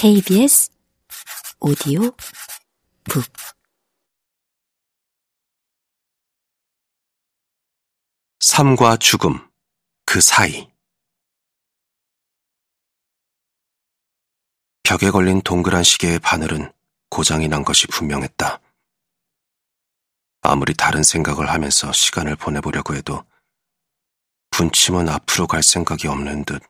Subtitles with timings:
[0.00, 0.70] KBS
[1.60, 2.10] 오디오
[3.04, 3.22] 북
[8.38, 9.46] 삶과 죽음,
[10.06, 10.72] 그 사이.
[14.84, 16.72] 벽에 걸린 동그란 시계의 바늘은
[17.10, 18.58] 고장이 난 것이 분명했다.
[20.40, 23.22] 아무리 다른 생각을 하면서 시간을 보내보려고 해도
[24.48, 26.69] 분침은 앞으로 갈 생각이 없는 듯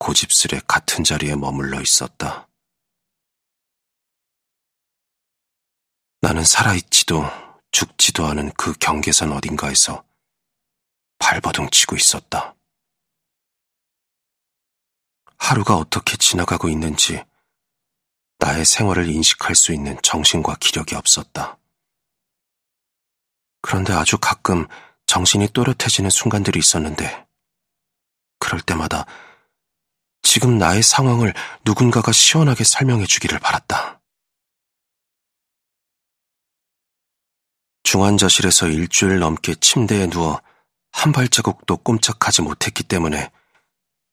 [0.00, 2.48] 고집스레 같은 자리에 머물러 있었다.
[6.22, 7.22] 나는 살아있지도
[7.70, 10.02] 죽지도 않은 그 경계선 어딘가에서
[11.18, 12.56] 발버둥 치고 있었다.
[15.36, 17.22] 하루가 어떻게 지나가고 있는지
[18.38, 21.58] 나의 생활을 인식할 수 있는 정신과 기력이 없었다.
[23.60, 24.66] 그런데 아주 가끔
[25.04, 27.26] 정신이 또렷해지는 순간들이 있었는데,
[28.38, 29.04] 그럴 때마다
[30.22, 31.34] 지금 나의 상황을
[31.64, 34.00] 누군가가 시원하게 설명해 주기를 바랐다.
[37.82, 40.40] 중환자실에서 일주일 넘게 침대에 누워
[40.92, 43.30] 한 발자국도 꼼짝하지 못했기 때문에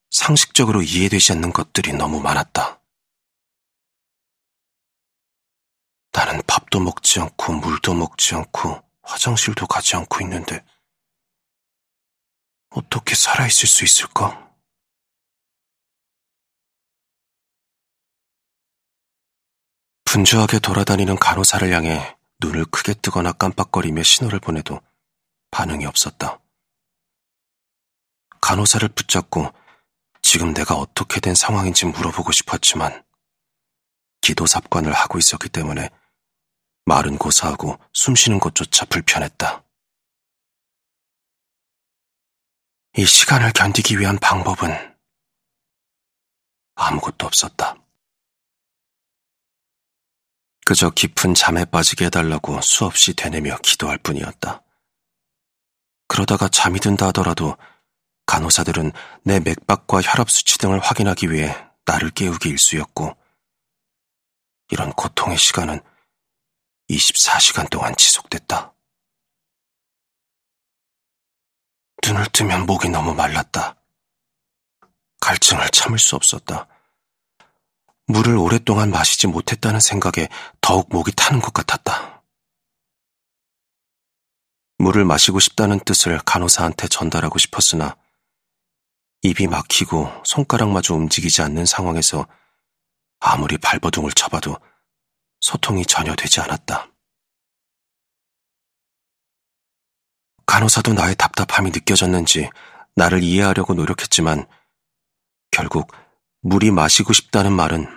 [0.09, 2.81] 상식적으로 이해되지 않는 것들이 너무 많았다.
[6.11, 10.65] 나는 밥도 먹지 않고 물도 먹지 않고 화장실도 가지 않고 있는데
[12.69, 14.46] 어떻게 살아있을 수 있을까?
[20.07, 24.79] 분주하게 돌아다니는 간호사를 향해 눈을 크게 뜨거나 깜빡거리며 신호를 보내도
[25.51, 26.39] 반응이 없었다.
[28.39, 29.53] 간호사를 붙잡고
[30.21, 33.03] 지금 내가 어떻게 된 상황인지 물어보고 싶었지만
[34.21, 35.89] 기도 삽관을 하고 있었기 때문에
[36.85, 39.65] 말은 고사하고 숨쉬는 것조차 불편했다.
[42.95, 44.71] 이 시간을 견디기 위한 방법은
[46.75, 47.75] 아무것도 없었다.
[50.67, 54.63] 그저 깊은 잠에 빠지게 해달라고 수없이 되뇌며 기도할 뿐이었다.
[56.09, 57.55] 그러다가 잠이 든다 하더라도
[58.25, 58.91] 간호사들은
[59.23, 63.15] 내 맥박과 혈압 수치 등을 확인하기 위해 나를 깨우기 일쑤였고,
[64.71, 65.79] 이런 고통의 시간은
[66.89, 68.73] 24시간 동안 지속됐다.
[72.05, 73.81] 눈을 뜨면 목이 너무 말랐다.
[75.21, 76.67] 갈증을 참을 수 없었다.
[78.07, 80.29] 물을 오랫동안 마시지 못했다는 생각에
[80.61, 82.23] 더욱 목이 타는 것 같았다.
[84.77, 87.97] 물을 마시고 싶다는 뜻을 간호사한테 전달하고 싶었으나
[89.23, 92.27] 입이 막히고 손가락마저 움직이지 않는 상황에서
[93.19, 94.57] 아무리 발버둥을 쳐봐도
[95.41, 96.89] 소통이 전혀 되지 않았다.
[100.45, 102.49] 간호사도 나의 답답함이 느껴졌는지
[102.95, 104.47] 나를 이해하려고 노력했지만
[105.51, 105.91] 결국
[106.47, 107.87] 물이 마시고 싶다는 말은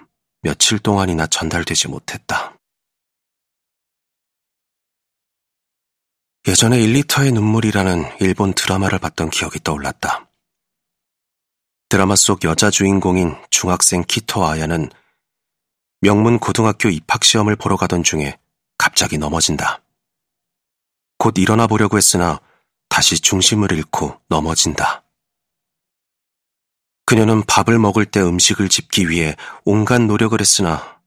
[0.43, 2.59] 며칠 동안이나 전달되지 못했다.
[6.49, 10.29] 예전에 1리터의 눈물이라는 일본 드라마를 봤던 기억이 떠올랐다.
[11.89, 14.91] 드라마 속 여자 주인공인 중학생 키토 아야는
[16.01, 18.37] 명문 고등학교 입학시험을 보러 가던 중에
[18.79, 19.81] 갑자기 넘어진다.
[21.19, 22.41] 곧 일어나 보려고 했으나
[22.89, 25.05] 다시 중심을 잃고 넘어진다.
[27.11, 29.35] 그녀는 밥을 먹을 때 음식을 집기 위해
[29.65, 31.01] 온갖 노력을 했으나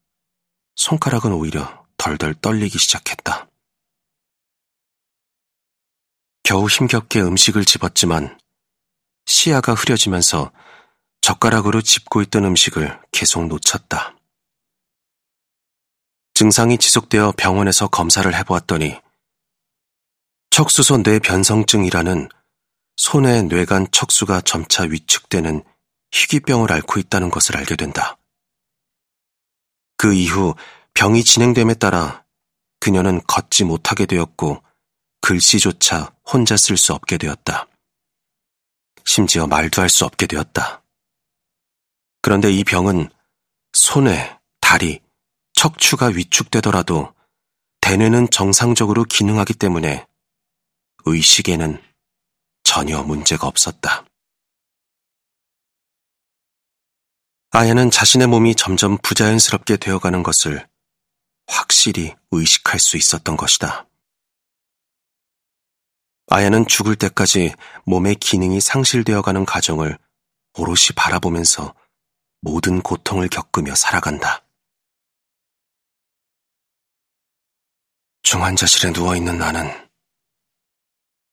[0.76, 3.48] 손가락은 오히려 덜덜 떨리기 시작했다.
[6.42, 8.38] 겨우 힘겹게 음식을 집었지만
[9.24, 10.52] 시야가 흐려지면서
[11.22, 14.14] 젓가락으로 짚고 있던 음식을 계속 놓쳤다.
[16.34, 19.00] 증상이 지속되어 병원에서 검사를 해보았더니
[20.50, 22.28] 척수소 뇌변성증이라는
[22.98, 25.64] 손의 뇌간 척수가 점차 위축되는
[26.14, 28.16] 희귀병을 앓고 있다는 것을 알게 된다.
[29.96, 30.54] 그 이후
[30.94, 32.24] 병이 진행됨에 따라
[32.78, 34.62] 그녀는 걷지 못하게 되었고
[35.22, 37.66] 글씨조차 혼자 쓸 수 없게 되었다.
[39.04, 40.82] 심지어 말도 할 수 없게 되었다.
[42.22, 43.10] 그런데 이 병은
[43.72, 45.00] 손에, 다리,
[45.52, 47.12] 척추가 위축되더라도
[47.80, 50.06] 대뇌는 정상적으로 기능하기 때문에
[51.06, 51.82] 의식에는
[52.62, 54.04] 전혀 문제가 없었다.
[57.56, 60.66] 아야는 자신의 몸이 점점 부자연스럽게 되어가는 것을
[61.46, 63.86] 확실히 의식할 수 있었던 것이다.
[66.26, 67.54] 아야는 죽을 때까지
[67.84, 69.96] 몸의 기능이 상실되어가는 과정을
[70.58, 71.76] 오롯이 바라보면서
[72.40, 74.44] 모든 고통을 겪으며 살아간다.
[78.24, 79.70] 중환자실에 누워있는 나는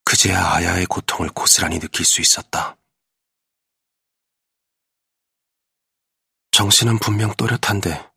[0.03, 2.77] 그제야 아야의 고통을 고스란히 느낄 수 있었다.
[6.51, 8.11] 정신은 분명 또렷한데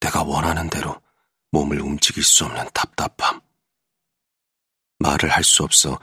[0.00, 1.00] 내가 원하는 대로
[1.50, 3.40] 몸을 움직일 수 없는 답답함.
[4.98, 5.98] 말을 할 수 없어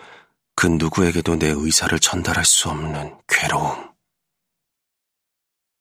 [0.55, 3.93] 그 누구에게도 내 의사를 전달할 수 없는 괴로움.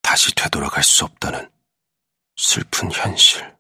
[0.03, 1.51] 다시 되돌아갈 수 없다는
[2.37, 3.57] 슬픈 현실.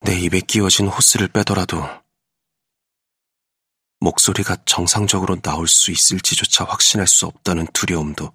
[0.00, 1.82] 내 입에 끼워진 호스를 빼더라도
[4.00, 8.32] 목소리가 정상적으로 나올 수 있을지조차 확신할 수 없다는 두려움도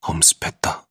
[0.00, 0.84] 엄습했다.